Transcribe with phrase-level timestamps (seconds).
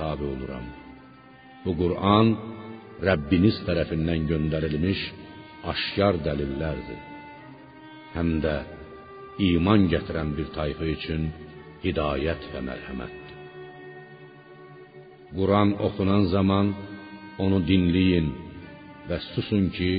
[0.00, 0.66] tabi oluram.
[1.64, 2.28] Bu Qur'an
[3.08, 5.00] Rəbbiniz tərəfindən göndərilmiş
[5.72, 7.00] aşkar dəlillərdir.
[8.16, 8.56] Həm də
[9.50, 11.22] iman gətirən bir tayfa üçün
[11.84, 13.36] hidayət və mərhəmətdir.
[15.38, 16.72] Quran oxunan zaman
[17.44, 18.28] onu dinləyin
[19.08, 19.92] və susun ki,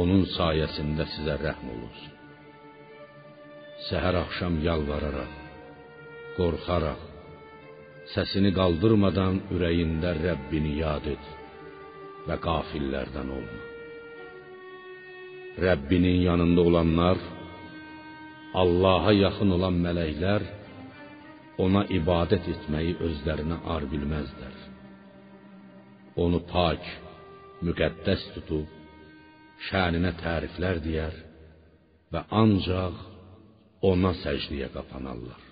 [0.00, 2.12] onun sayəsində sizə rəhm olunsun.
[3.88, 5.32] Səhər axşam yalvararaq,
[6.36, 7.00] qorxaraq,
[8.12, 11.30] səsini qaldırmadan ürəyində Rəbbini yad et
[12.28, 13.62] və qafillərdən olma.
[15.64, 17.18] Rəbbinin yanında olanlar,
[18.62, 20.42] Allaha yaxın olan mələklər
[21.64, 24.56] ona ibadət etməyi özlərinə ar bilməzlər.
[26.24, 26.82] Onu pak,
[27.66, 28.68] müqəddəs tutub,
[29.68, 31.16] şəninə təriflər deyər
[32.14, 33.00] və ancaq
[33.90, 35.43] ona səcdiyə qapanarlar.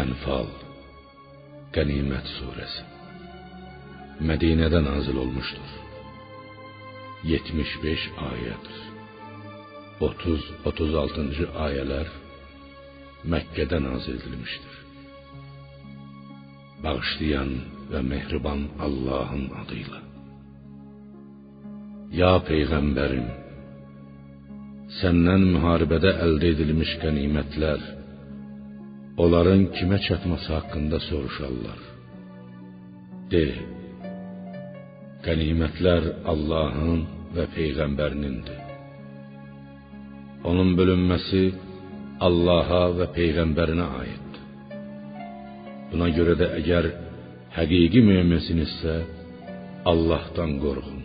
[0.00, 0.48] Ənfal
[1.74, 2.84] Qənimət surəsi
[4.28, 5.70] Mədinədə nazil olmuşdur.
[7.24, 8.78] 75 ayədir.
[10.00, 12.10] 30-36-cı ayələr
[13.34, 14.74] Məkkədə nazil edilmişdir.
[16.84, 17.52] Bağışlayan
[17.92, 20.00] və mehriban Allahın adıyla.
[22.20, 23.26] Ya peyğəmbərim,
[25.00, 27.99] səndən müharibədə əldə edilmiş qənimətlər
[29.16, 31.80] onların kimə çatması haqqında soruşarlar.
[33.32, 33.46] De:
[35.24, 37.00] Qənimətlər Allahın
[37.36, 38.60] və peyğəmbərinindir.
[40.50, 41.44] Onun bölünməsi
[42.28, 44.42] Allaha və peyğəmbərinə aiddir.
[45.92, 46.90] Buna görə də əgər
[47.56, 48.96] həqiqi möminsinizsə,
[49.92, 51.00] Allahdan qorxun.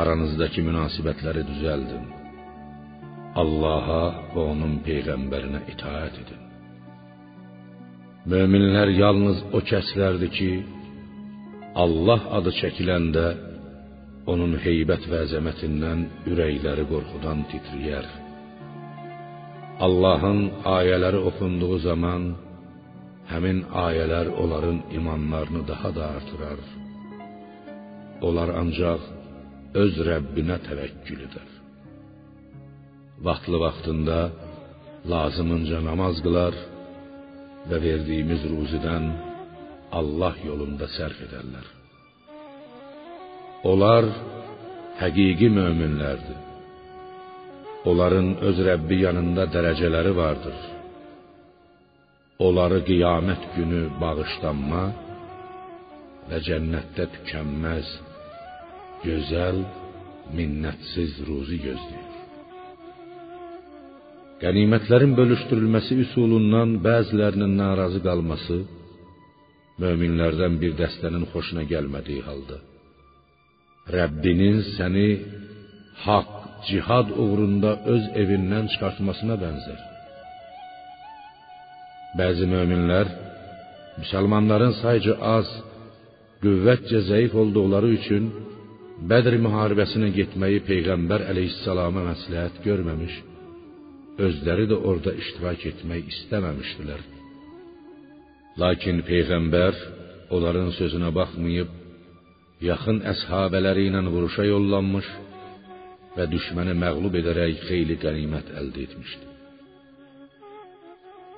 [0.00, 2.19] Aranızdakı münasibətləri düzəldin.
[3.38, 4.04] Allaha
[4.34, 6.40] və onun peyğəmbərinə itaat edin.
[8.30, 10.50] Möminlər yalnız o kəslərdir ki,
[11.82, 13.26] Allah adı çəkiləndə
[14.32, 16.02] onun heybət və əzəmətindən
[16.32, 18.08] ürəkləri qorxudan titrəyər.
[19.86, 20.40] Allahın
[20.76, 22.26] ayələri oxunduğu zaman
[23.30, 26.60] həmin ayələr onların imanlarını daha da artırar.
[28.26, 29.00] Onlar ancaq
[29.82, 31.59] öz Rəbbinə təvəkkül edər.
[33.26, 34.18] Vaxtlı vaxtında
[35.12, 36.54] lazımınca namaz qılar
[37.68, 39.04] və verdiyimiz ruzidən
[39.98, 41.66] Allah yolunda sərf edərlər.
[43.70, 44.06] Onlar
[45.02, 46.38] həqiqi möminlərdir.
[47.90, 50.58] Onların öz Rəbbi yanında dərəcələri vardır.
[52.46, 54.84] Onları qiyamət günü bağışlanma
[56.28, 57.88] və cənnətdə tükənməz,
[59.04, 59.60] gözəl,
[60.36, 62.09] minnətsiz ruzi gözləyir.
[64.40, 68.56] Qənimətlərin bölüşdürülməsi üsulundan bəzilərinin narazı qalması
[69.82, 72.56] möminlərdən bir dəstənin xoşuna gəlmədiyi halda
[73.96, 75.08] Rəbbinin səni
[76.04, 76.32] haqq,
[76.68, 79.80] cihad uğrunda öz evindən çıxartmasına bənzər.
[82.18, 83.10] Bəzi möminlər
[84.00, 85.48] müsəlmanların sayca az,
[86.42, 88.30] qüvvətcə zəif olduqları üçün
[89.10, 93.14] Bədr müharibəsinə getməyi peyğəmbər əleyhissalama məsləhət görməmiş
[94.18, 97.02] özləri də orada iştirak etmək istəməmişdilər.
[98.60, 99.74] Lakin peyğəmbər
[100.34, 101.70] onların sözünə baxmayıb
[102.70, 105.08] yaxın əshabələri ilə vuruşa yollanmış
[106.16, 109.30] və düşməni məğlub edərək xeyli qənimət əldə etmişdi.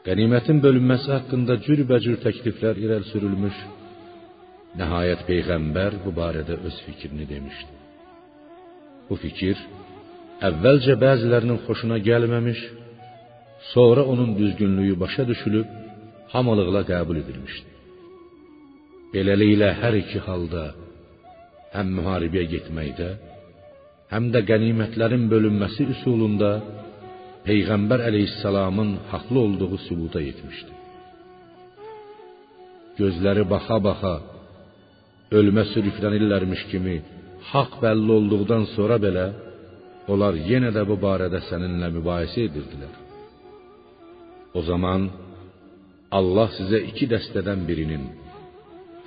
[0.07, 3.59] Qənimətin bölünməsi haqqında cürbəcür təkliflər irəli sürülmüş.
[4.81, 7.75] Nəhayət peyğəmbər bu barədə öz fikrini demişdi.
[9.09, 9.61] Bu fikir
[10.49, 12.61] əvvəlcə bəzilərinin xoşuna gəlməmiş,
[13.73, 15.69] sonra onun düzgünlüyü başa düşülüb
[16.33, 17.69] hamılıqla qəbul edilmişdi.
[19.13, 20.65] Beləliklə hər iki halda
[21.75, 23.09] həm müharibəyə getməkdə,
[24.13, 26.53] həm də qənimətlərin bölünməsi üsulunda
[27.47, 30.73] Peyğəmbər əleyhissalamın haqlı olduğu sübuta yetmişdi.
[32.99, 34.15] Gözləri baxa-baxa
[35.39, 36.97] ölmə sürüklənirlərmiş kimi
[37.53, 39.27] haqq bəlli olduqdan sonra belə
[40.11, 42.95] onlar yenə də bu barədə səninlə mübahisə edirdilər.
[44.59, 45.09] O zaman
[46.19, 48.05] Allah sizə iki dəstədən birinin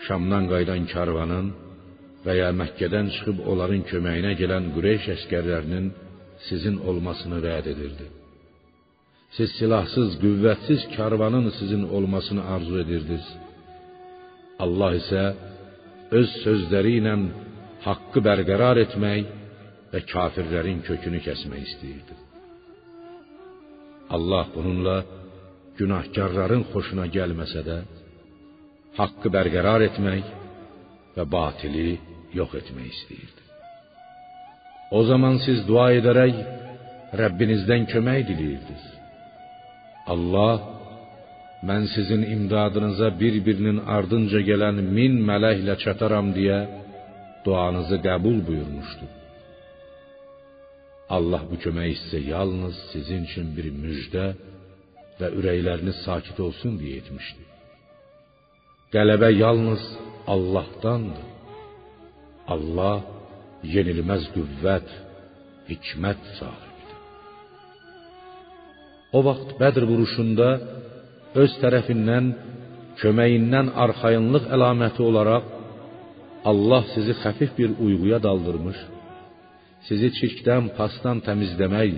[0.05, 1.47] Şamdan qayıdan karvanın
[2.25, 5.87] və ya Məkkədən çıxıb onların köməyinə gələn Qureyş əsgərlərinin
[6.47, 8.05] sizin olmasını vəd edirdi.
[9.35, 13.25] Siz silahsız, qüvvətsiz karvanın sizin olmasını arzu edirdiniz.
[14.63, 15.23] Allah isə
[16.19, 17.15] öz sözləri ilə
[17.87, 19.23] haqqı bərqərar etmək
[19.95, 22.15] və kafirlərin kökünü kəsmək istəyirdi.
[24.15, 24.97] Allah bununla
[25.79, 27.77] günahkarların xoşuna gəlməsə də,
[28.99, 30.27] haqqı bərqərar etmək
[31.15, 31.95] və batili
[32.39, 33.41] yox etmək istəyirdi.
[34.97, 36.35] O zaman siz dua edərək
[37.21, 38.85] Rəbbinizdən kömək diləyirdiniz.
[40.13, 40.55] Allah
[41.69, 46.59] mən sizin imdadınıza bir-birinin ardınca gələn min mələklə çataram deyə
[47.45, 49.05] duanızı qəbul buyurmuşdu.
[51.09, 54.25] Allah bu kömək sizə yalnız sizin üçün bir müjdə
[55.19, 57.43] və ürəkləriniz sakit olsun deyə etmişdi.
[58.93, 59.83] Qələbə yalnız
[60.33, 61.27] Allahdandır.
[62.53, 62.97] Allah
[63.75, 64.89] yenilməz qüvvət,
[65.69, 66.97] hikmət sahibidir.
[69.17, 70.49] O vaxt Bədr vuruşunda
[71.41, 72.33] öz tərəfindən
[73.01, 75.53] köməyindən arxayınlıq əlaməti olaraq
[76.51, 78.77] Allah sizi xəfif bir uyğuya daldırmış,
[79.87, 81.93] sizi çirkdən, pasdan təmizləmək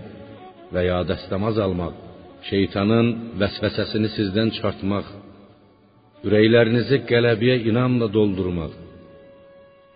[0.73, 1.95] və ya dəstəmaz almaq,
[2.49, 3.07] şeytanın
[3.41, 5.07] vəsvəsəsini sizdən çıxartmaq,
[6.27, 8.73] ürəklərinizi qələbiyə inamla doldurmaq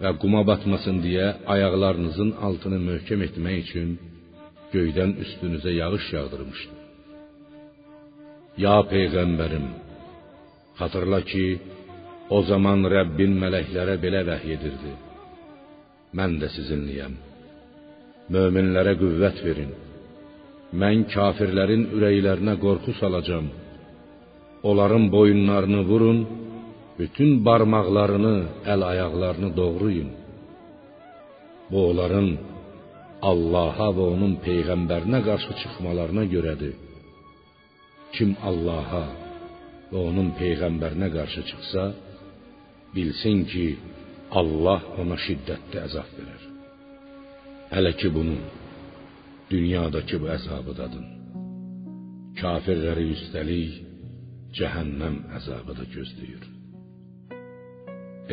[0.01, 3.89] və quma batmasın deyə ayaqlarınızın altını möhkəm etmək üçün
[4.73, 6.75] göydən üstünüzə yağış yağdırmışdı.
[8.63, 9.67] Ya peyğəmbərim,
[10.79, 11.45] xatırla ki,
[12.35, 14.93] o zaman Rəbbin mələklərə belə vəhy edirdi:
[16.17, 17.13] Mən də sizinliyəm.
[18.31, 19.71] Möminlərə qüvvət verin.
[20.81, 23.49] Mən kafirlərin ürəklərinə qorxu salacağam.
[24.69, 26.19] Onların boyunlarını vurun
[26.99, 28.35] bütün barmaqlarını,
[28.73, 30.09] əl-ayaqlarını doğrayın.
[31.71, 32.29] Bu onların
[33.31, 36.75] Allaha və onun peyğəmbərinə qarşı çıxmalarına görədir.
[38.15, 39.03] Kim Allaha
[39.91, 41.83] və onun peyğəmbərinə qarşı çıxsa,
[42.95, 43.67] bilsin ki,
[44.39, 46.50] Allah ona şiddətli əzab verər.
[47.71, 48.39] Hələ ki bunun
[49.51, 51.05] dünyadakı bu əzabı dadın.
[52.41, 53.75] Kafirləri üstəlik
[54.57, 56.43] cəhənnəm əzabı da gözləyir.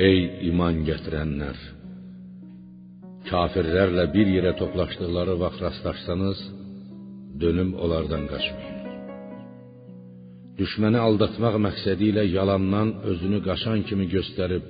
[0.08, 0.18] Ey
[0.48, 1.58] iman gətirənlər!
[3.28, 6.40] Kafirlərlə bir yerə toplaşdıqları vaxt rastlaşsanız,
[7.42, 8.76] dönüm onlardan qaçmayın.
[10.58, 14.64] Düşməni aldatmaq məqsədi ilə yalandan özünü qaçan kimi göstərib,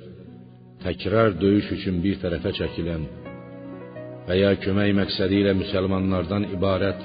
[0.85, 3.09] təkrar döyüş üçün bir tərəfə çəkilən
[4.29, 7.01] və ya kömək məqsədi ilə müsəlmanlardan ibarət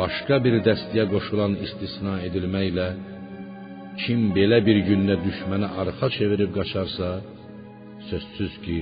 [0.00, 2.88] başqa bir dəstəyə qoşulan istisna edilməklə
[4.00, 7.10] kim belə bir gündə düşmənə arxa çevirib qaçarsa,
[8.08, 8.78] sözsüz ki,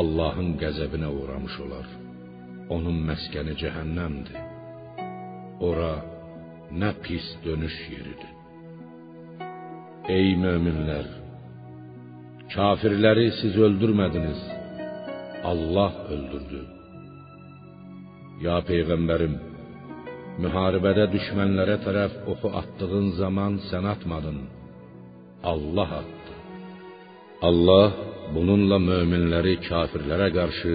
[0.00, 1.88] Allahın qəzəbinə uğramış olar.
[2.74, 4.40] Onun məskəni cəhənnəmdir.
[5.68, 5.94] Ora
[6.80, 8.32] nə pis dönüş yeridir.
[10.18, 11.06] Ey möminlər,
[12.54, 14.40] kafirləri siz öldürmədiniz.
[15.50, 16.73] Allah öldürdü.
[18.44, 19.34] Ya peyğəmbərim,
[20.44, 24.40] müharibədə düşmənlərə tərəf oxu atdığın zaman sən atmadın.
[25.52, 26.34] Allah atdı.
[27.48, 27.88] Allah
[28.34, 30.74] bununla möminləri kafirlərə qarşı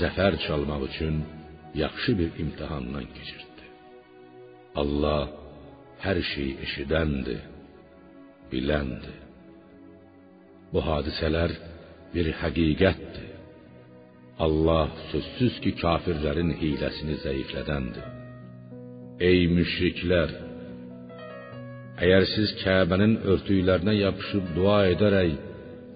[0.00, 1.16] zəfər çalmaq üçün
[1.82, 3.64] yaxşı bir imtahandan keçirtdi.
[4.80, 5.22] Allah
[6.04, 7.40] hər şeyi eşidəndir,
[8.52, 9.18] biləndir.
[10.72, 11.56] Bu hadisələr
[12.14, 13.37] bir həqiqətdir.
[14.46, 18.04] Allah sözsüz ki, kafirlərin hiləsini zəiflədəndir.
[19.28, 20.34] Ey müşriklər,
[22.04, 25.32] əgər siz Kəbənin örtüklərinə yapışıb dua edərək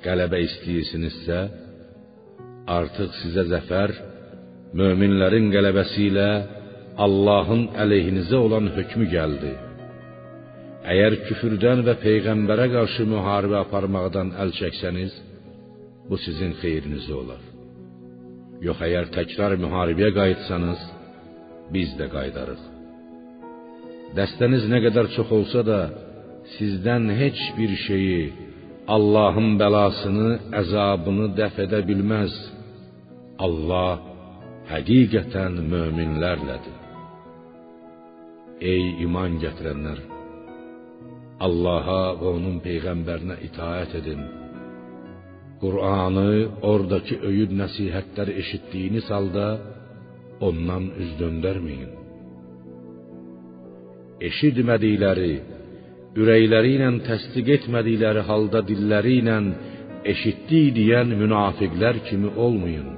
[0.03, 1.39] qələbə istəyirsinizsə,
[2.79, 3.95] artıq sizə zəfər
[4.81, 6.29] möminlərin qələbəsi ilə
[7.07, 9.55] Allahın əleyhinizə olan hökmü gəldi.
[10.93, 15.15] Əgər küfrdən və peyğəmbərə qarşı müharibə aparmaqdan əl çəksəniz,
[16.11, 17.52] bu sizin xeyrinizə olar.
[18.63, 20.83] Yox əgər təkrar müharibəyə qayıtsanız,
[21.75, 22.63] biz də qayıdarıq.
[24.17, 25.81] Dəstəniz nə qədər çox olsa da,
[26.57, 28.23] sizdən heç bir şeyi
[28.95, 30.29] Allahın bəlasını,
[30.61, 32.35] əzabını dəf edə bilməz.
[33.47, 34.03] Allah
[34.71, 36.79] həqiqətən möminlərlədir.
[38.73, 40.03] Ey iman gətirənlər,
[41.47, 44.23] Allaha və onun peyğəmbərinə itaat edin.
[45.63, 46.31] Qur'anı,
[46.71, 49.47] oradakı öyüd nəsihətləri eşitdiyiniz halda
[50.49, 51.93] ondan üz döndərməyin.
[54.29, 55.35] Eşitmədikləri
[56.21, 59.37] ürəkləri ilə təsdiq etmədikləri halda dilləri ilə
[60.13, 62.91] eşitdik deyən münafiqlər kimi olmayın.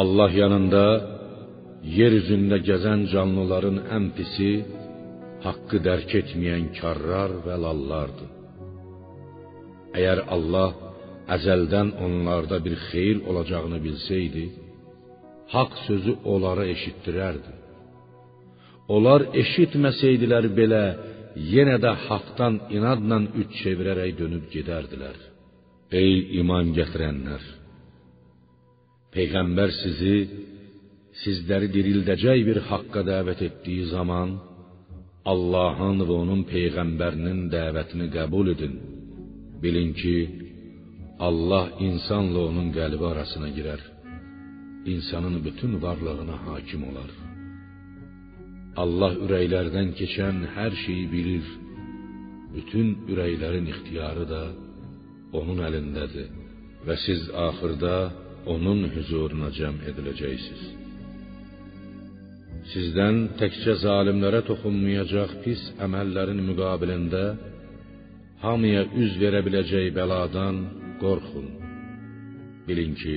[0.00, 0.84] Allah yanında
[1.98, 4.50] yer üzündə gəzən canlıların ən pisi
[5.46, 8.30] haqqı dərk etməyən karlar və lallardır.
[9.98, 10.87] Əgər Allah
[11.34, 14.44] əzəldən onlarda bir xeyir olacağını bilsəydi,
[15.54, 17.52] haqq sözü onlara eşitdirərdi.
[18.94, 20.84] Onlar eşitməsəydilər belə
[21.54, 25.16] yenə də haqdan inadla üç çevirərək dönüb gedərdilər.
[26.00, 27.44] Ey iman gətirənlər!
[29.14, 30.16] Peyğəmbər sizi
[31.22, 34.36] sizləri dirildəcək bir haqqa dəvət etdiyi zaman
[35.32, 38.74] Allahın və onun peyğəmbərinin dəvətini qəbul edin.
[39.62, 40.16] Bilin ki,
[41.26, 43.80] Allah insanla onun qəlbi arasına girər.
[44.92, 47.10] İnsanın bütün varlığına hakim olar.
[48.82, 51.46] Allah ürəklərdən keçən hər şeyi bilir.
[52.54, 54.42] Bütün ürəklərin ixtiyarı da
[55.38, 56.28] onun əlindədir
[56.86, 57.96] və siz axırda
[58.54, 60.62] onun huzuruna cəm ediləcəksiniz.
[62.72, 67.24] Sizdən təkcə zalimlərə toxunmayacaq pis əməllərin müqabilində
[68.44, 70.56] hamıya üz verə biləcək bəladan
[71.02, 71.48] qorxun.
[72.66, 73.16] Bilin ki,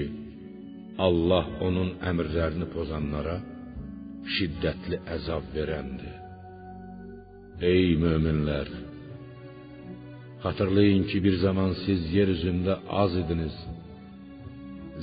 [1.08, 3.38] Allah onun əmrlərini pozanlara
[4.36, 6.16] şiddətli əzab verəndir.
[7.72, 8.70] Ey möminlər,
[10.44, 13.58] xatırlayın ki, bir zaman siz yer üzündə az idiniz,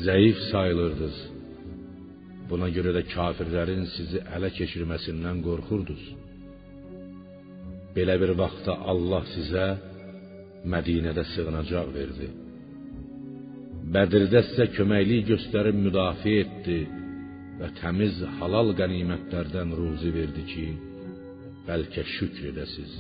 [0.07, 1.19] zəif sayılırdınız.
[2.51, 6.05] Buna görə də kafirlərin sizi ələ keçirməsindən qorxurdunuz.
[7.97, 9.67] Belə bir vaxtda Allah sizə
[10.73, 12.29] Mədinədə sığınacaq verdi.
[13.88, 16.80] Bədirdə sizə köməklik göstərib müdafiə etdi
[17.59, 20.64] və təmiz halal qənimətlərdən ruzi verdi ki,
[21.68, 22.99] bəlkə şükr edəsiz.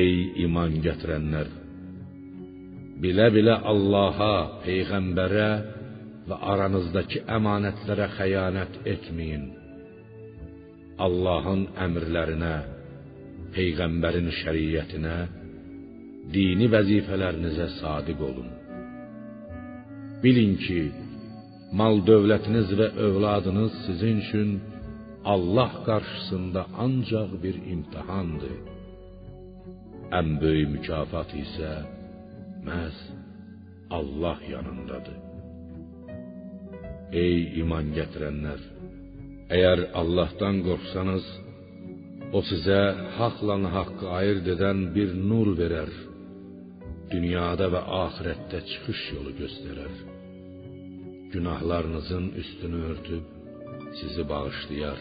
[0.00, 1.52] Ey iman gətirənlər,
[3.04, 4.32] bilə-bilə Allaha,
[4.64, 5.48] peyğəmbərə
[6.26, 9.46] və aranızdakı əmanətlərə xəyanət etməyin.
[11.06, 12.54] Allahın əmrlərinə,
[13.54, 15.16] peyğəmbərin şəriətinə,
[16.34, 18.63] dini vəzifələrinizə sadiq olun.
[20.24, 20.82] Bilin ki,
[21.78, 24.50] mal dövlətiniz və övladınız sizin üçün
[25.34, 28.54] Allah qarşısında ancaq bir imtahandır.
[30.18, 31.72] Ən böyük mükafat isə
[32.68, 32.98] məhz
[33.98, 35.18] Allah yanındadır.
[37.24, 38.62] Ey iman gətirənlər,
[39.56, 41.26] əgər Allahdan qorxsanız,
[42.36, 42.80] o sizə
[43.18, 45.92] haqla haqqı ayırd edən bir nur verər.
[47.12, 50.13] Dünyada və axirətdə çıxış yolu göstərər.
[51.34, 53.22] Günahlarınızın üstünü örtüb
[54.00, 55.00] sizi bağışlayar.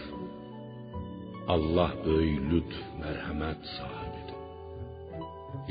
[1.54, 4.40] Allah böyük lütf, mərhəmət sahibidir.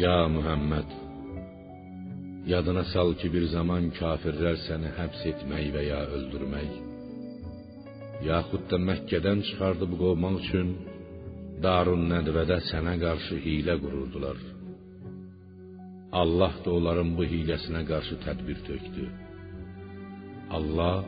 [0.04, 0.90] Ya Muhammed,
[2.52, 6.70] yadına sal ki, bir zaman kafirlər səni həbs etmək və ya öldürmək,
[8.30, 10.68] yaxud da Məkkədən çıxardıb qovmaq üçün
[11.66, 14.38] Darun Nədvədə sənə qarşı hiylə qururdular.
[16.22, 19.10] Allah da onların bu hiləsinə qarşı tədbir tökdü.
[20.58, 21.02] Allah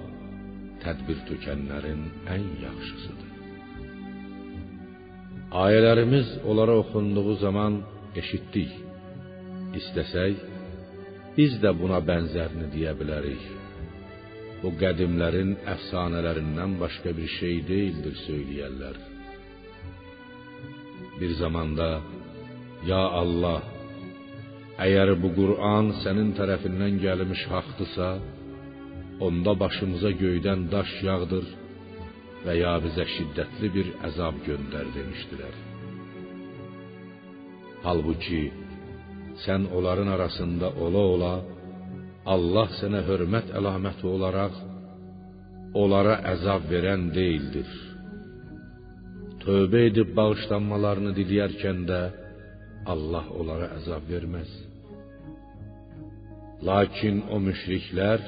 [0.85, 2.03] tədbir tökənlərin
[2.35, 3.31] ən yaxşısıdır.
[5.65, 7.83] Ayələrimiz onlara oxunduğu zaman
[8.21, 8.73] eşitdik.
[9.79, 10.35] İstəsək,
[11.37, 13.45] biz də buna bənzərini deyə bilərik.
[14.63, 18.97] Bu qədimlərin əfsanələrindən başqa bir şey deyildir söyləyərlər.
[21.21, 21.89] Bir zamanda
[22.91, 23.61] ya Allah,
[24.87, 28.09] əgər bu Qur'an sənin tərəfindən gəlmiş haqqdırsa,
[29.21, 31.47] onda başımıza göydən daş yağdır
[32.45, 35.55] və ya bizə şiddətli bir əzab göndər demişdilər.
[37.85, 38.43] Halbuki
[39.45, 41.35] sən onların arasında ola-ola
[42.35, 44.55] Allah sənə hörmət əlaməti olaraq
[45.83, 47.71] onlara əzab verən deyildir.
[49.45, 52.01] Tövbə edib bağışlanmalarını diləyərkən də
[52.93, 54.51] Allah onlara əzab verməz.
[56.65, 58.23] Lakin o müşriklər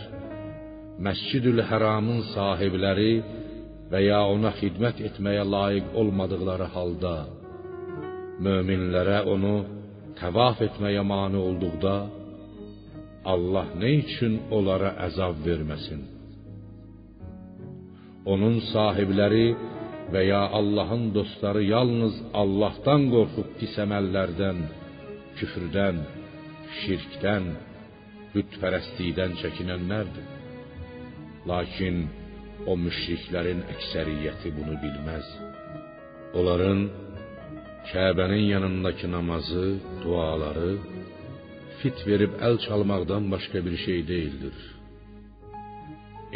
[0.97, 3.15] Məscidül Həramın sahibləri
[3.93, 7.17] və ya ona xidmət etməyə layiq olmadıqları halda
[8.47, 9.55] möminlərə onu
[10.21, 11.95] təvaf etməyə mane olduqda
[13.35, 16.01] Allah nə üçün onlara əzab verməsin?
[18.33, 19.49] Onun sahibləri
[20.15, 24.65] və ya Allahın dostları yalnız Allahdan qorxub pis əməllərdən,
[25.39, 26.01] küfrdən,
[26.81, 27.53] şirkdən,
[28.35, 30.36] bütpərəstlikdən çəkinənlərdir.
[31.51, 31.97] Lakin
[32.67, 35.27] o müşriklərin əksəriyyəti bunu bilməz.
[36.39, 36.81] Onların
[37.91, 39.67] Kəbənin yanındakı namazı,
[40.03, 40.73] duaları
[41.81, 44.57] fit verib əl çalmaqdan başqa bir şey deyildir.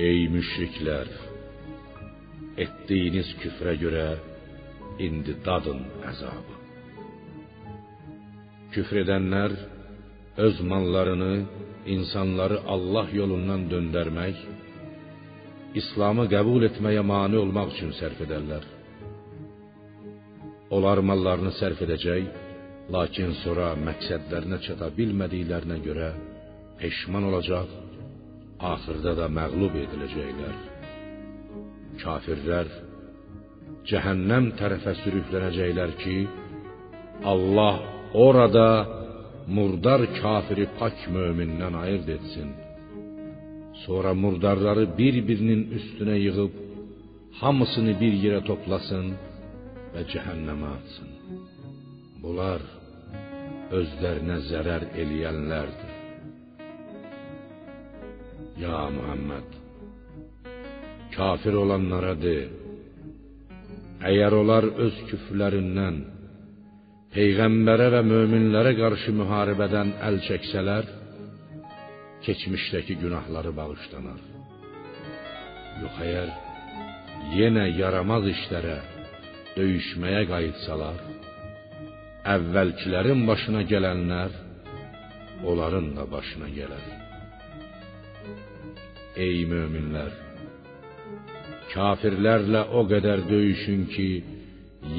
[0.08, 1.08] Ey müşriklər,
[2.64, 4.06] etdiyiniz küfrə görə
[5.06, 6.54] indi dadın əzabı.
[8.72, 9.56] Küfr edənlər
[10.46, 11.34] öz mallarını,
[11.96, 14.36] insanları Allah yolundan döndərmək,
[15.78, 18.64] İslamı qəbul etməyə mane olmaq üçün sərf edərlər.
[20.74, 22.24] Onlar mallarını sərf edəcək,
[22.94, 26.08] lakin sonra məqsədlərinə çata bilmədiklərinə görə
[26.80, 27.68] peşman olacaq,
[28.72, 30.56] axırda da məğlub ediləcəklər.
[32.02, 32.72] Kafirlər
[33.90, 36.16] cəhənnəm tərəfə sürüklənəcəklər ki,
[37.32, 37.78] Allah
[38.26, 38.68] orada
[39.46, 42.50] murdar kafiri pak mömindən ayırd etsin.
[43.84, 46.54] Sonra murdarları bir-birinin üstünə yığıb
[47.40, 49.06] hamısını bir yerə toplasın
[49.94, 51.10] və cəhənnəmə atsın.
[52.22, 52.64] Bunlar
[53.78, 55.96] özlərinə zərər eləyənlərdir.
[58.60, 59.48] Ya Muhammed,
[61.16, 62.36] kafir olanlara de:
[64.10, 66.02] Əgər onlar öz küfrlərindən
[67.14, 70.86] peyğəmbərə və möminlərə qarşı müharibədən əl çəksələr,
[72.24, 74.20] keçmişdəki günahları bağışlanar.
[75.82, 76.30] Yox əgər
[77.36, 78.78] yenə yaramaz işlərə,
[79.56, 80.98] döyüşməyə qayıtsalar,
[82.34, 84.34] əvvəlkilərin başına gələnlər
[85.50, 86.84] onların da başına gələr.
[89.24, 90.12] Ey möminlər,
[91.72, 94.10] kafirlərlə o qədər döyüşün ki,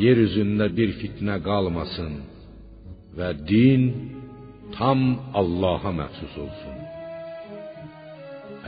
[0.04, 2.20] yer üzündə bir fitnə qalmasın
[3.18, 3.88] və din
[4.78, 5.02] tam
[5.42, 6.81] Allaha məxsus olsun.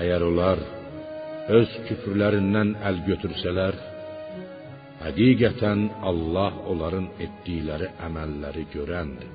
[0.02, 0.62] Əgər onlar
[1.58, 3.76] öz küfrlərindən əl götürsələr,
[5.04, 9.34] həqiqətən Allah onların etdikləri əməlləri görəndir.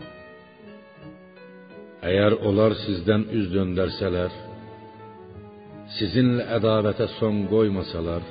[2.08, 4.34] Əgər onlar sizdən üz döndərsələr,
[5.98, 8.26] sizinlə ədavətə son qoymasalar,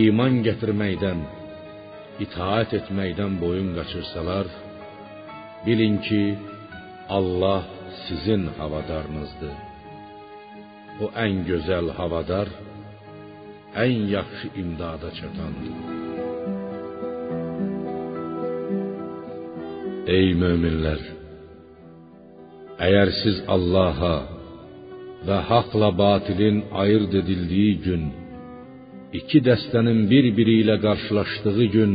[0.00, 1.22] iman gətirməkdən,
[2.24, 4.48] itaat etməkdən boyun qaçırsalar,
[5.66, 6.24] bilin ki,
[7.18, 7.62] Allah
[8.06, 9.73] sizin havadarınızdır.
[11.02, 12.48] O ən gözəl havadar,
[13.84, 15.74] ən yaxşı imdada çatandır.
[20.16, 21.00] Ey möminlər,
[22.86, 24.16] əgər siz Allaha
[25.26, 28.04] və haqla batilin ayırd edildiyi gün
[29.18, 31.94] iki dəstənin bir-biri ilə qarşılaşdığı gün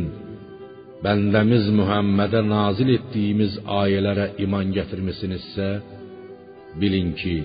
[1.06, 5.70] bəndəmiz Muhammədə nazil etdiyimiz ayələrə iman gətirmisinizsə,
[6.82, 7.38] bilin ki,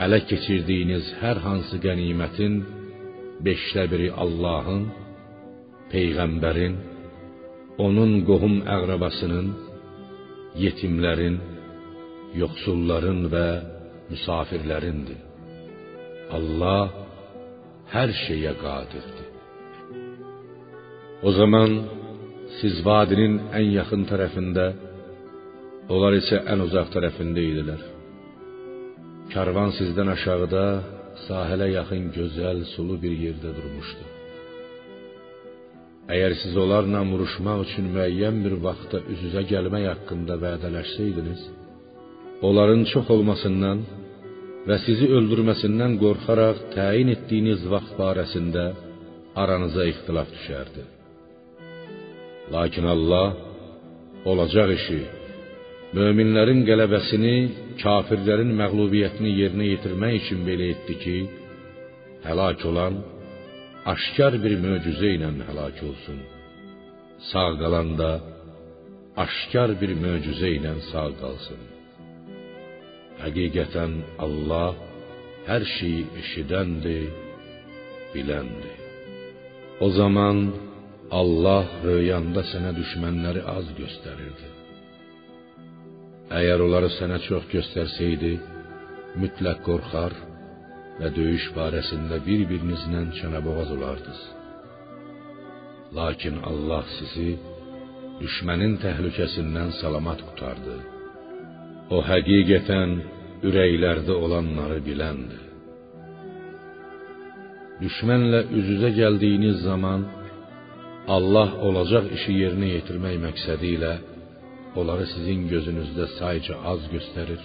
[0.00, 2.54] ələ keçirdiyiniz hər hansı qənimətin
[3.44, 4.86] beşdə biri Allahın,
[5.92, 6.74] peyğəmbərin,
[7.86, 9.48] onun qohum əqrəbasının,
[10.64, 11.36] yetimlərin,
[12.40, 13.46] yoxsulların və
[14.12, 15.20] müsafirlərindir.
[16.36, 16.88] Allah
[17.92, 19.28] hər şeyə qadirdir.
[21.22, 21.70] O zaman
[22.60, 24.66] siz vadinin ən yaxın tərəfində,
[25.92, 27.91] onlar isə ən uzaq tərəfində idilər.
[29.34, 30.64] Karvan sizdən aşağıda
[31.26, 34.04] sahilə yaxın gözəl sulu bir yerdə durmuşdu.
[36.14, 41.40] Əgər siz onlarla vuruşmaq üçün müəyyən bir vaxtda üz-üzə gəlmək haqqında vədələşsəydiniz,
[42.48, 43.78] onların çox olmasından
[44.68, 48.66] və sizi öldürməsindən qorxaraq təyin etdiyiniz vaxt barəsində
[49.42, 50.82] aranıza ixtilaf düşərdi.
[52.54, 53.28] Lakin Allah
[54.30, 55.00] olacaq işi,
[55.96, 57.36] möminlərin qələbəsini,
[57.82, 61.16] kafirlərin məğlubiyyətini yerinə yetirmək üçün belə etdi ki,
[62.26, 63.00] həlak olan
[63.92, 66.20] aşkar bir möcüzə ilə həlak olsun.
[67.30, 68.12] Sağ qalan da
[69.24, 71.60] aşkar bir möcüzə ilə sağ qalsın.
[73.22, 73.92] Həqiqətən
[74.24, 74.72] Allah
[75.48, 77.10] hər şeyi eşidəndir,
[78.14, 78.78] biləndir.
[79.84, 80.36] O zaman
[81.20, 84.61] Allah röyanda sənə düşmənləri az göstərirdi.
[86.32, 88.32] Əgər onları sənə çox göstərsəydi,
[89.20, 90.14] mütləq qorxar
[91.00, 94.22] və döyüş barəsində bir-birinizlə çənəboğaz olardınız.
[95.98, 97.30] Lakin Allah sizi
[98.22, 100.76] düşmənin təhlükəsindən salamat qurtardı.
[101.96, 102.94] O həqiqətən
[103.48, 105.42] ürəklərdə olanları biləndir.
[107.82, 110.06] Düşmənlə üz-üzə gəldiyiniz zaman
[111.16, 113.94] Allah olacaq işi yerinə yetirmək məqsədi ilə
[114.80, 117.42] onları sizin gözünüzdə sayca az göstərir,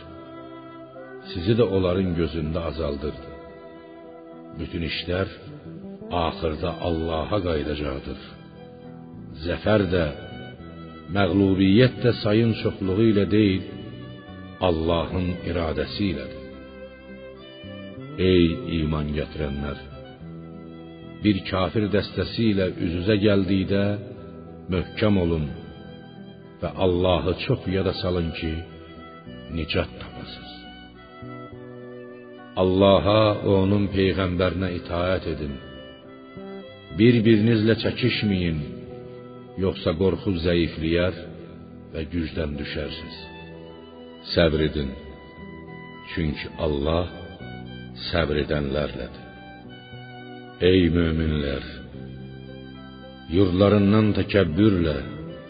[1.32, 3.28] sizi də onların gözündə azaldırdı.
[4.60, 5.28] Bütün işlər
[6.26, 8.22] axırda Allaha qayıdacaqdır.
[9.46, 10.06] Zəfər də,
[11.16, 13.68] məğlubiyyət də sayın çoxluğu ilə deyil,
[14.68, 16.44] Allahın iradəsi ilədir.
[18.32, 18.46] Ey
[18.80, 19.78] iman gətirənlər!
[21.24, 23.84] Bir kafir dəstəsi ilə üz-üzə gəldikdə
[24.74, 25.46] möhkəm olun
[26.62, 28.54] və Allahı çox yada salın ki,
[29.58, 30.54] nicat tapasınız.
[32.62, 33.22] Allaha
[33.58, 35.54] onun peyğəmbərinə itaat edin.
[36.98, 38.60] Bir-birinizlə çəkişməyin,
[39.64, 41.20] yoxsa qorxu zəifləyər
[41.94, 43.20] və gücdən düşərsiniz.
[44.34, 44.90] Səbr edin,
[46.12, 47.06] çünki Allah
[48.10, 49.24] səbr edənlərlədir.
[50.72, 51.66] Ey möminlər,
[53.36, 54.98] yurdlarından təkəbbürlə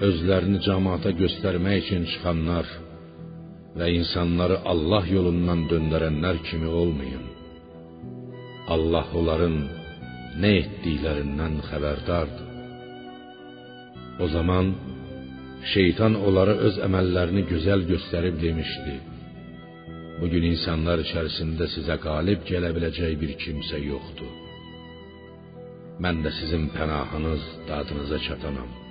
[0.06, 2.68] özlərini cəmaata göstərmək üçün çıxanlar
[3.78, 7.26] və insanları Allah yolundan döndərənlər kimi olmayın.
[8.76, 9.58] Allah onların
[10.42, 12.46] nə etdiklərindən xəbərdardır.
[14.24, 14.74] O zaman
[15.74, 18.96] şeytan onlara öz əməllərini gözəl göstərib demişdi:
[20.20, 24.34] Bu gün insanlar içərisində sizə qalib gələ biləcək bir kimsə yoxdur.
[26.04, 28.87] Mən də sizin pənahınız, dadınıza çatanam.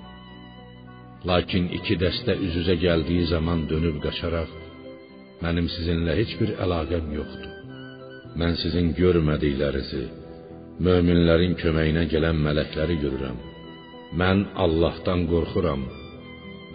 [1.29, 4.51] Lakin iki dəstə üz-üzə gəldiyi zaman dönüb qaçaraq
[5.45, 7.51] Mənim sizinlə heç bir əlaqəm yoxdur.
[8.41, 10.05] Mən sizin görmədiklərinizi,
[10.87, 13.37] möminlərin köməyinə gələn mələkləri görürəm.
[14.21, 15.83] Mən Allahdan qorxuram.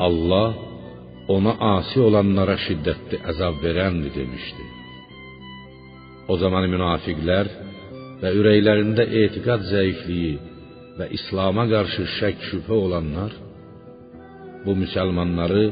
[0.08, 0.52] Allah
[1.36, 4.66] ona asi olanlara şiddətli əzab verəndir demişdi.
[6.32, 7.50] O zaman münafiqlər
[8.22, 10.36] və ürəklərində etiqad zəifliyi
[11.00, 13.34] və İslam'a qarşı şək şübhə olanlar
[14.66, 15.64] bu müsəlmanları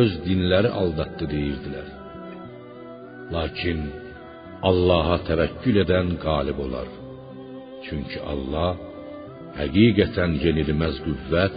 [0.00, 1.88] öz dinləri aldatdı deyirdilər.
[3.34, 3.80] Lakin
[4.70, 6.88] Allaha təvəkkül edən qalib olar.
[7.86, 8.72] Çünki Allah
[9.58, 11.56] həqiqətən yenilməz qüvvət,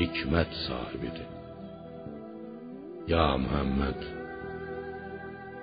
[0.00, 1.28] hikmət sahibidir.
[3.12, 4.04] Ya Muhammed,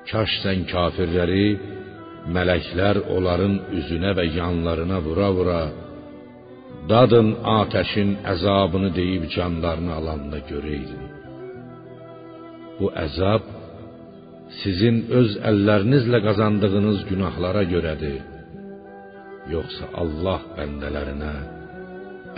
[0.10, 1.46] kaş sən kafirləri
[2.36, 5.62] mələklər onların üzünə və yanlarına vura-vura
[6.92, 11.04] dadın atəşin əzabını deyib canlarını alanda görəydin.
[12.80, 13.44] Bu əzab
[14.62, 18.22] sizin öz əllərinizlə qazandığınız günahlara görədir.
[19.54, 21.36] Yoxsa Allah bəndələrinə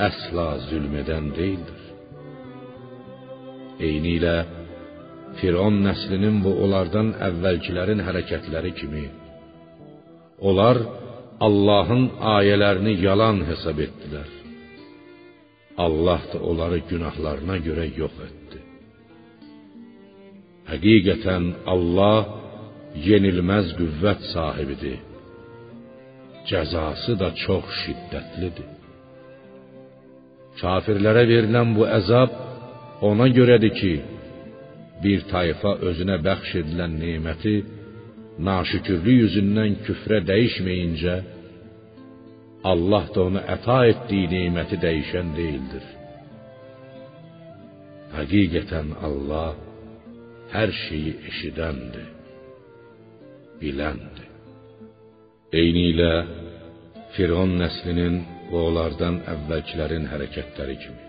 [0.08, 1.82] əsla zülm edən deyildir.
[3.88, 4.38] Eynilə
[5.40, 9.06] Firon nəslinin bu onlardan əvvəlkilərin hərəkətləri kimi
[10.50, 10.78] onlar
[11.48, 12.04] Allahın
[12.36, 14.41] ayələrini yalan hesab etdilər.
[15.86, 18.60] Allah da onları günahlarına görə yox etdi.
[20.72, 22.20] Həqiqətən Allah
[23.08, 25.00] yenilməz qüvvət sahibidir.
[26.50, 28.70] Cəzası da çox şiddətlidir.
[30.62, 32.32] Kafirlərə verilən bu əzab
[33.10, 33.94] ona görədir ki,
[35.04, 37.56] bir tayfa özünə bəxş edilən neməti
[38.48, 41.16] naşükürlük yüzündən küfrə dəyişməyincə
[42.64, 45.86] Allah da ona əta etdiyi neməti dəyişən deyildir.
[48.18, 49.56] Həqiqətən Allah
[50.54, 52.08] hər şeyi eşidəndir,
[53.62, 54.28] biləndir.
[55.62, 56.14] Eynilə
[57.16, 58.22] Firon nəslinin
[58.52, 61.06] və onlardan əvvəlkilərin hərəkətləri kimi.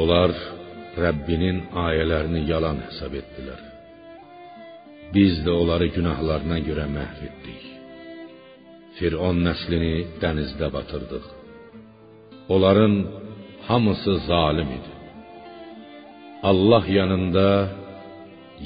[0.00, 0.34] Onlar
[1.04, 3.62] Rəbbinin ayələrini yalan hesab etdilər.
[5.14, 7.69] Biz də onları günahlarına görə məhv etdik.
[9.00, 11.26] Firon nəslini dənizdə batırdıq.
[12.54, 12.94] Onların
[13.68, 14.92] hamısı zalim idi.
[16.50, 17.46] Allah yanında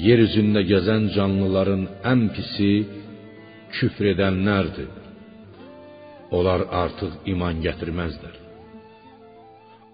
[0.07, 2.71] yer üzündə gəzən canlıların ən pisi
[3.75, 4.91] küfr edənlərdir.
[6.35, 8.35] Onlar artıq iman gətirməzlər.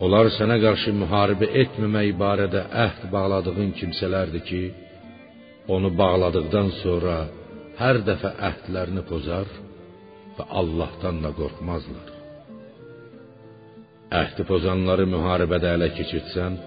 [0.03, 4.63] Onlar sənə qarşı müharibə etməmək barədə əhd bağladığın kimsələrdir ki,
[5.75, 7.17] onu bağladıqdan sonra
[7.81, 9.45] hər dəfə əhdlərini pozar
[10.37, 12.09] və Allahdan da qorxmazlar.
[14.21, 16.57] Əhdi pozanları müharibədə ələ keçirsən,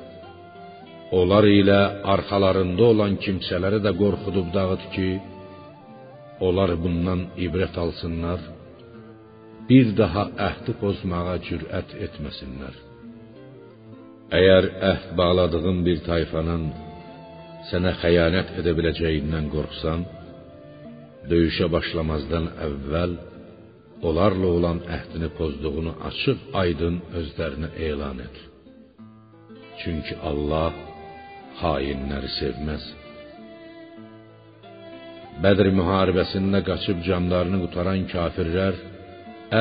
[1.19, 1.81] onlar ilə
[2.15, 5.11] arxalarında olan kimsələri də qorxudub dağıt ki,
[6.47, 8.41] onlar bundan ibrət alsınlar,
[9.69, 12.75] bir daha əhdi pozmağa cürət etməsinlər.
[14.39, 16.65] Əgər əhd bağladığın bir tayfanın
[17.69, 20.09] sənə xəyanət edə biləcəyindən qorxsan,
[21.31, 23.15] döyüşə başlamazdan əvvəl
[24.09, 28.37] onlarla olan əhdini pozduğunu açıq-aydın özlərinə elan et.
[29.81, 30.73] Çünki Allah
[31.63, 32.85] hainləri sevməz.
[35.45, 38.77] Bədr müharibəsində qaçıb canlarını qutaran kafirlər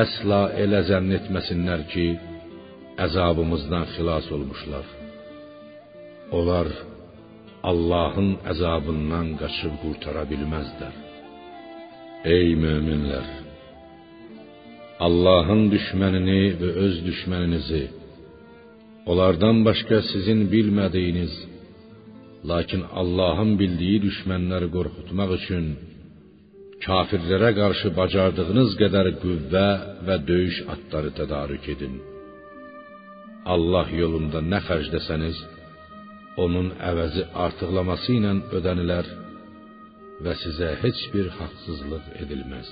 [0.02, 2.06] əsla elə zənn etməsinlər ki,
[3.06, 4.86] əzabımızdan xilas olmuşlar.
[6.38, 6.68] onlar
[7.70, 10.94] Allahın əzabından qaçıb qurtara bilməzlər.
[12.34, 13.43] Ey möminlər!
[15.02, 17.84] Allahın düşmənini və öz düşməninizi
[19.10, 21.32] onlardan başqa sizin bilmədiyiniz,
[22.50, 25.66] lakin Allahın bildiyi düşmənləri qorxutmaq üçün
[26.86, 29.68] kafirlərə qarşı bacardığınız qədər qüvvə
[30.06, 31.98] və döyüş atları tədarük edin.
[33.54, 35.36] Allah yolunda nə xərcləsəniz,
[36.44, 39.12] onun əvəzi artıqlaması ilə ödənilər
[40.24, 42.68] və sizə heç bir haqsızlıq edilməz.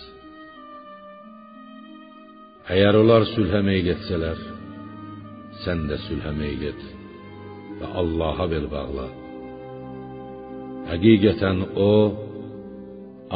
[2.71, 4.39] Əgər onlar sülhə meyl etsələr,
[5.65, 6.85] sən də sülhə meyl et
[7.81, 9.09] və Allaha bel bağla.
[10.93, 11.91] Həqiqətən o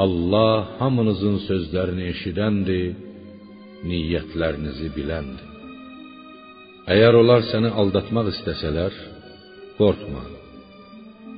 [0.05, 2.95] Allah hamınızın sözlərini eşidəndir,
[3.91, 5.53] niyyətlərinizi biləndir.
[6.95, 8.95] Əgər onlar səni aldatmaq istəsələr,
[9.79, 10.25] qorxma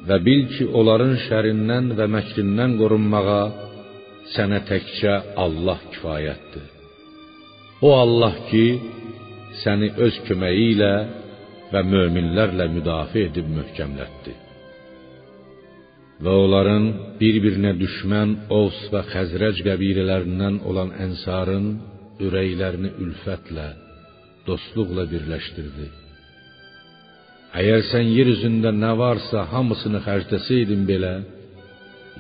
[0.08, 3.44] və bil ki, onların şərindən və məkrindən qorunmağa
[4.34, 6.77] sənə təkcə Allah kifayətdir.
[7.80, 8.66] O Allah ki,
[9.62, 10.92] səni öz köməyi ilə
[11.72, 14.34] və möminlərlə müdafiə edib möhkəmlətdi.
[16.24, 16.88] Və onların
[17.20, 21.68] bir-birinə düşmən Ovs və Xəzrəc qəbilələrindən olan ənsarın
[22.26, 23.68] ürəklərini ülfətlə,
[24.48, 25.88] dostluqla birləşdirdi.
[27.62, 31.14] Əgər sən yer üzündə nə varsa hamısını xərcləsəydin belə,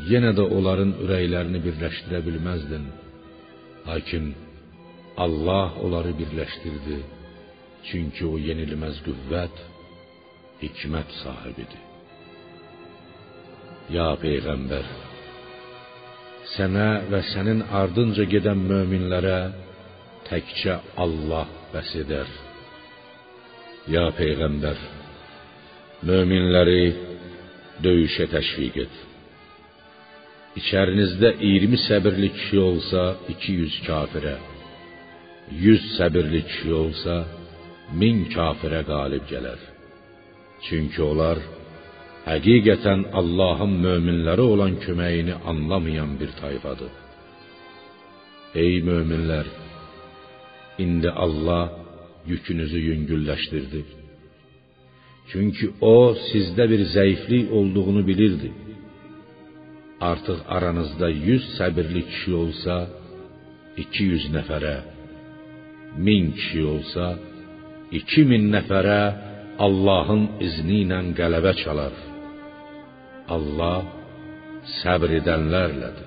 [0.06, 2.86] yenə də onların ürəklərini birləşdirə bilməzdin.
[3.88, 4.30] Lakin
[5.24, 6.98] Allah onları birləşdirdi.
[7.88, 9.60] Çünki o yenilməz qüvvət,
[10.62, 11.82] hikmət sahibidir.
[13.96, 14.86] Ya peyğəmbər,
[16.54, 19.38] sənə və sənin ardınca gedən möminlərə
[20.28, 22.28] təkcə Allah bəs edər.
[23.94, 24.82] Ya peyğəmbər,
[26.10, 26.84] möminləri
[27.86, 29.00] döyüşə təşviq et.
[30.60, 33.02] İçərinizdə 20 səbirli kişi olsa,
[33.34, 34.36] 200 kafirə,
[35.50, 37.14] 100 səbirli kişi olsa,
[38.00, 39.60] 1000 kafirə qalib gələr.
[40.66, 41.38] Çünki onlar
[42.30, 46.92] həqiqətən Allahın möminlərə olan köməyini anlamayan bir tayfadır.
[48.62, 49.46] Ey möminlər,
[50.84, 51.64] indi Allah
[52.32, 53.80] yükünüzü yüngülləşdirdi.
[55.30, 55.96] Çünki o
[56.28, 58.50] sizdə bir zəiflik olduğunu bilirdi.
[60.10, 62.74] Artıq aranızda 100 səbirli kişi olsa,
[63.76, 64.76] 200 nəfərə,
[65.96, 67.06] 1000 kişi olsa,
[68.00, 69.00] 2000 nəfərə
[69.66, 71.94] Allahın izni ilə qələbə çalar.
[73.36, 73.80] Allah
[74.80, 76.06] səbr edənlərlədir.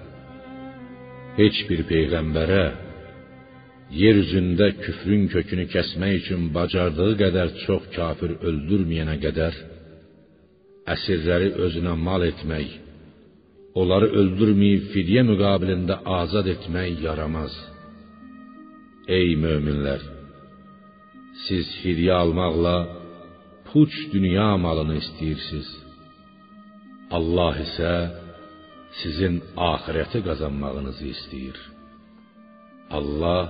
[1.40, 2.64] Heç bir peyğəmbərə
[4.02, 9.60] yer üzündə küfrün kökünü kəsmək üçün bacardığı qədər çox kafir öldürməyənə qədər
[10.94, 12.70] əsirləri özünə mal etmək,
[13.80, 17.54] onları öldürməyib fidyə müqabilində azad etmək yaramaz.
[19.10, 20.02] Ey möminlər,
[21.48, 22.76] siz fidyə almaqla
[23.72, 25.70] puç dünya malını istəyirsiniz.
[27.18, 27.94] Allah isə
[29.02, 31.58] sizin axirəti qazanmağınızı istəyir.
[32.98, 33.42] Allah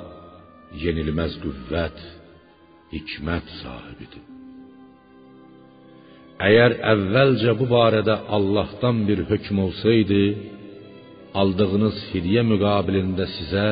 [0.84, 2.00] yenilməz qüvvət,
[2.94, 4.24] hikmət sahibidir.
[6.48, 10.24] Əgər əvvəlcə bu barədə Allahdan bir hökm olsaydı,
[11.42, 13.66] aldığınız fidyə müqabilində sizə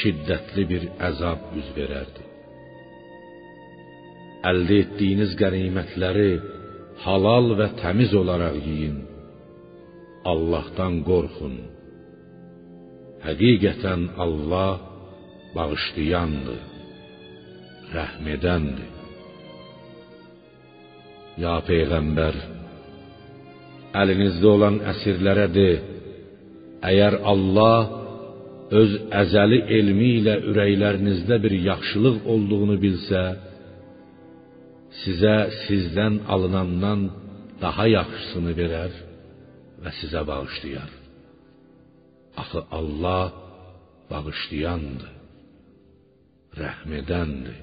[0.00, 2.24] şiddətli bir əzab üz verərdi.
[4.50, 6.30] Əldə etdiyiniz qənimətləri
[7.04, 8.96] halal və təmiz olaraq yeyin.
[10.32, 11.54] Allahdan qorxun.
[13.22, 14.80] Həqiqətən Allah
[15.54, 16.62] bağışlayandır,
[17.94, 18.90] rəhm edəndir.
[21.42, 22.36] Ya peyğəmbər,
[24.02, 25.70] əlinizdə olan əsirlərə de:
[26.90, 28.01] Əgər Allah
[28.80, 33.22] öz əzəli elmi ilə ürəklərinizdə bir yaxşılıq olduğunu bilsə,
[35.02, 37.08] sizə sizdən alınandan
[37.62, 38.92] daha yaxşısını verər
[39.82, 40.90] və sizə bağışlayar.
[42.42, 43.26] Axı Allah
[44.10, 45.12] bağışlayandır
[46.60, 47.58] rəhm edəndir.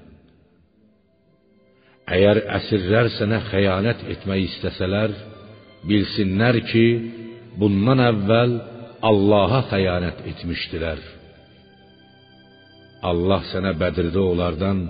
[2.10, 5.13] Əgər əsirlər sənə xəyanət etmək istəsələr,
[5.86, 6.86] bilsinlər ki,
[7.62, 8.56] bundan əvvəl
[9.01, 10.99] Allaha xəyanət etmişdilər.
[13.09, 14.81] Allah sənə Bədirdə onlardan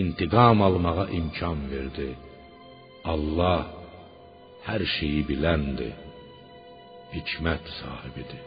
[0.00, 2.10] intiqam almağa imkan verdi.
[3.04, 3.66] Allah
[4.64, 5.92] hər şeyi biləndir,
[7.12, 8.44] hikmət sahibidir.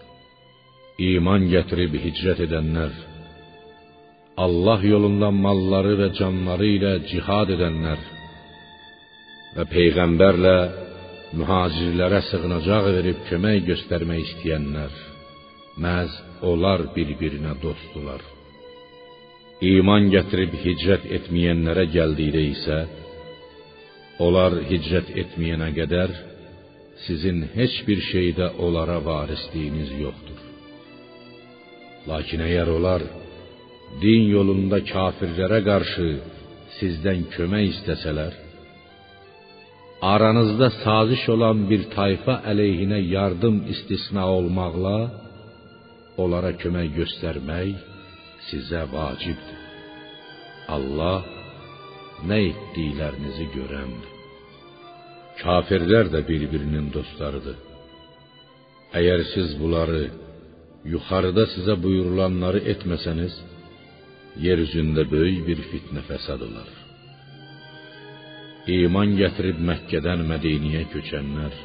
[1.12, 2.94] İman gətirib hicrət edənlər
[4.46, 8.00] Allah yolunda malları və canları ilə cihad edənlər
[9.56, 10.58] və peyğəmbərlə
[11.40, 14.94] mühacirlərə sığınacaq verib kömək göstərmək istəyənlər
[15.84, 16.18] məhz
[16.52, 18.22] onlar bir-birinə dostdular.
[19.74, 22.80] İman gətirib hicrət etməyənlərə gəldikdə isə
[24.26, 26.14] onlar hicrət etməyənə qədər
[27.08, 30.40] sizin heç bir şeydə onlara varisliyiniz yoxdur.
[32.12, 33.06] Lakin əgər onlar
[34.04, 36.10] din yolunda kafirlərə qarşı
[36.78, 38.34] sizdən kömək istəsələr,
[40.12, 44.98] aranızda saziş olan bir tayfa əleyhinə yardım istisna olmaqla
[46.24, 47.70] onlara kömək göstərmək
[48.48, 49.62] sizə vacibdir.
[50.76, 51.22] Allah
[52.30, 54.12] nə etdiklərinizi görəndir.
[55.44, 57.58] Kafirlər də bir-birinin dostlarıdır.
[59.00, 60.04] Əgər siz bunları
[60.94, 63.34] yuxarıda sizə buyurulanları etməsəniz,
[64.46, 66.83] yer üzündə böyük bir fitnə fəsad olar.
[68.64, 71.56] İman gətirib Məkkədən Mədinəyə köçənlər,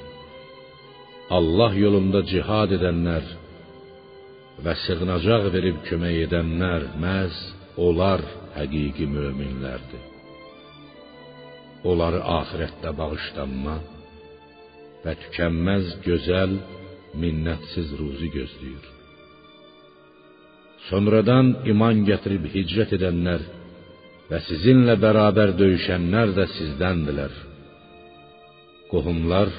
[1.30, 3.26] Allah yolunda cihad edənlər
[4.64, 7.37] və sığınacaq verib kömək edənlər məhz
[7.87, 8.24] onlar
[8.56, 10.02] həqiqi möminlərdir.
[11.87, 13.76] Onları axirətdə bağışlanma
[15.04, 16.56] və tükənməz gözəl,
[17.14, 18.90] minnətsiz ruzi gözləyir.
[20.88, 23.46] Sonradan iman gətirib hicrət edənlər
[24.29, 27.35] və sizinlə bərabər döyüşənlər də sizdəndirlər.
[28.93, 29.51] Qohumlar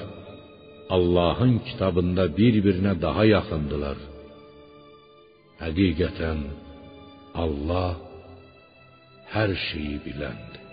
[0.96, 3.98] Allahın kitabında bir-birinə daha yaxındılar.
[5.62, 6.40] Həqiqətən
[7.44, 7.92] Allah
[9.34, 10.69] hər şeyi biləndir.